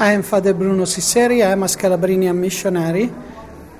[0.00, 1.44] I am Father Bruno Ciceri.
[1.44, 3.12] I am a Scalabrinian missionary,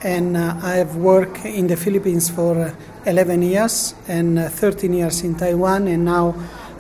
[0.03, 2.75] and uh, I have worked in the Philippines for uh,
[3.07, 6.35] 11 years and uh, 13 years in Taiwan, and now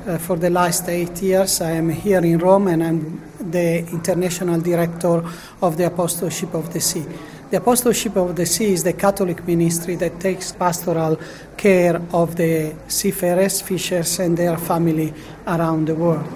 [0.06, 4.60] uh, for the last eight years I am here in Rome, and I'm the international
[4.60, 5.24] director
[5.62, 7.06] of the Apostleship of the Sea.
[7.50, 11.18] The Apostleship of the Sea is the Catholic ministry that takes pastoral
[11.56, 15.14] care of the seafarers, fishers, and their family
[15.46, 16.28] around the world.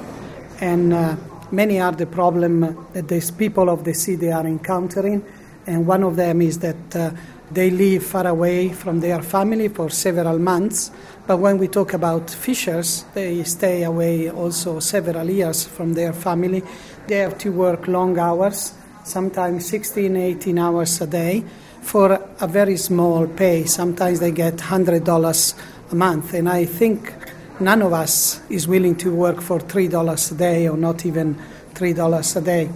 [0.63, 1.17] And uh,
[1.51, 5.25] many are the problems that these people of the sea they are encountering,
[5.67, 7.11] and one of them is that uh,
[7.51, 10.91] they live far away from their family for several months.
[11.27, 16.63] But when we talk about fishers, they stay away also several years from their family.
[17.07, 18.75] They have to work long hours,
[19.05, 21.45] sometimes 16, 18 hours a day,
[21.81, 23.65] for a very small pay.
[23.65, 25.55] Sometimes they get $100
[25.91, 26.35] a month.
[26.35, 27.15] And I think
[27.61, 31.37] none of us is willing to work for $3 a day or not even
[31.75, 32.71] $3 a day.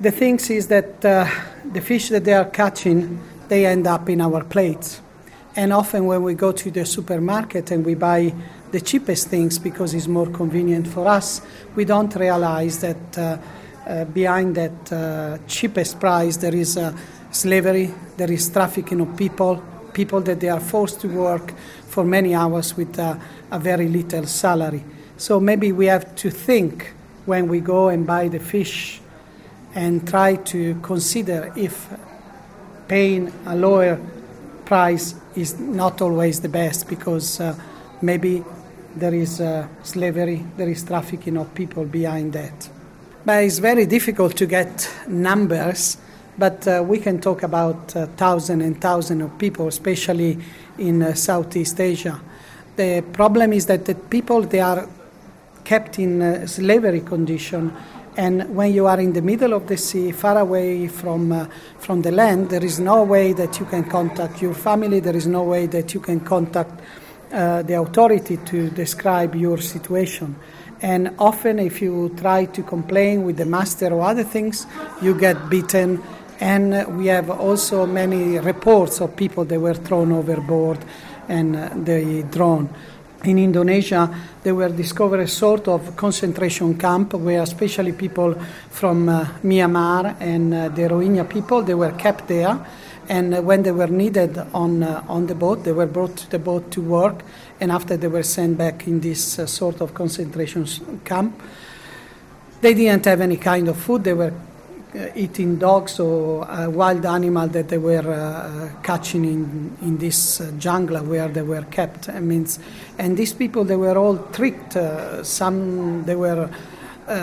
[0.00, 1.28] The thing is that uh,
[1.72, 5.00] the fish that they are catching, they end up in our plates.
[5.56, 8.34] And often when we go to the supermarket and we buy
[8.72, 11.40] the cheapest things because it's more convenient for us,
[11.76, 13.38] we don't realize that uh,
[13.86, 16.78] uh, behind that uh, cheapest price there is
[17.30, 19.62] slavery, there is trafficking of people,
[19.94, 21.54] people that they are forced to work
[21.88, 23.18] for many hours with a
[23.52, 24.84] very little salary.
[25.16, 26.92] So maybe we have to think
[27.24, 29.00] when we go and buy the fish
[29.74, 31.88] and try to consider if
[32.88, 34.00] paying a lower
[34.64, 37.54] price is not always the best because uh,
[38.02, 38.44] maybe
[38.96, 42.68] there is uh, slavery, there is trafficking of people behind that.
[43.24, 45.96] But it's very difficult to get numbers,
[46.38, 50.38] but uh, we can talk about uh, thousands and thousands of people, especially
[50.78, 52.20] in uh, Southeast Asia.
[52.76, 54.88] The problem is that the people they are
[55.64, 57.72] kept in uh, slavery condition
[58.16, 61.46] and when you are in the middle of the sea, far away from, uh,
[61.78, 65.26] from the land, there is no way that you can contact your family, there is
[65.26, 66.80] no way that you can contact
[67.32, 70.36] uh, the authority to describe your situation.
[70.80, 74.66] And often, if you try to complain with the master or other things,
[75.02, 76.00] you get beaten.
[76.40, 80.78] And we have also many reports of people that were thrown overboard
[81.28, 82.68] and uh, they drowned
[83.24, 88.34] in Indonesia, they were discovered a sort of concentration camp where especially people
[88.70, 92.58] from uh, Myanmar and uh, the Rohingya people, they were kept there.
[93.08, 96.30] And uh, when they were needed on, uh, on the boat, they were brought to
[96.30, 97.22] the boat to work.
[97.60, 100.66] And after they were sent back in this uh, sort of concentration
[101.04, 101.40] camp,
[102.60, 104.04] they didn't have any kind of food.
[104.04, 104.32] They were
[105.14, 111.02] eating dogs or uh, wild animal that they were uh, catching in, in this jungle
[111.04, 112.08] where they were kept.
[112.08, 112.46] I mean,
[112.98, 114.76] and these people, they were all tricked.
[115.24, 116.48] some, they were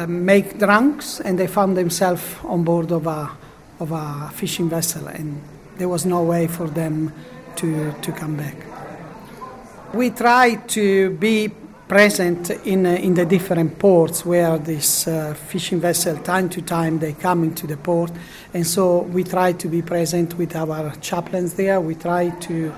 [0.07, 3.29] make drunks and they found themselves on board of a,
[3.79, 5.41] of a fishing vessel and
[5.77, 7.11] there was no way for them
[7.55, 8.55] to, to come back.
[9.93, 11.51] We try to be
[11.91, 16.99] present in, uh, in the different ports where this uh, fishing vessel time to time
[16.99, 18.09] they come into the port.
[18.53, 21.81] And so we try to be present with our chaplains there.
[21.81, 22.73] We try to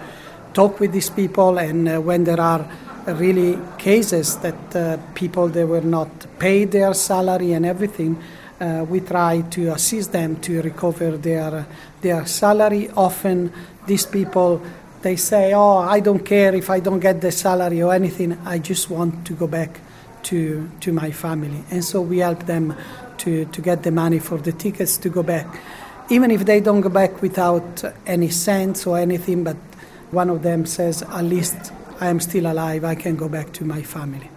[0.55, 1.59] talk with these people.
[1.59, 2.67] And uh, when there are
[3.05, 6.09] really cases that uh, people they were not
[6.39, 8.17] paid their salary and everything
[8.59, 11.67] uh, we try to assist them to recover their
[12.01, 12.89] their salary.
[12.97, 13.51] Often
[13.85, 14.59] these people
[15.03, 18.37] they say, "Oh, I don't care if I don't get the salary or anything.
[18.45, 19.79] I just want to go back
[20.23, 22.73] to to my family." And so we help them
[23.17, 25.47] to to get the money for the tickets to go back,
[26.09, 29.43] even if they don't go back without any cents or anything.
[29.43, 29.57] But
[30.11, 31.71] one of them says, "At least
[32.01, 32.83] I am still alive.
[32.83, 34.32] I can go back to my family."